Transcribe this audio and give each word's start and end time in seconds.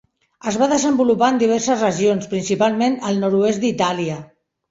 Es 0.51 0.55
va 0.61 0.67
desenvolupar 0.69 1.27
en 1.33 1.35
diverses 1.43 1.83
regions, 1.87 2.25
principalment 2.33 2.97
al 3.11 3.23
nord-oest 3.25 3.63
d'Itàlia. 3.67 4.19